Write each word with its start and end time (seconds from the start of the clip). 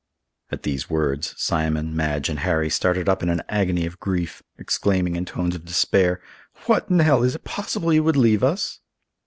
At 0.49 0.63
these 0.63 0.89
words, 0.89 1.35
Simon, 1.37 1.95
Madge, 1.95 2.27
and 2.27 2.39
Harry 2.39 2.71
started 2.71 3.07
up 3.07 3.21
in 3.21 3.29
an 3.29 3.43
agony 3.47 3.85
of 3.85 3.99
grief, 3.99 4.41
exclaiming 4.57 5.15
in 5.15 5.25
tones 5.25 5.53
of 5.53 5.63
despair, 5.63 6.19
"What, 6.65 6.89
Nell! 6.89 7.21
is 7.21 7.35
it 7.35 7.43
possible 7.43 7.93
you 7.93 8.03
would 8.03 8.17
leave 8.17 8.43
us?" 8.43 8.79